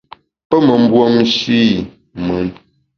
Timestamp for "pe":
0.49-0.57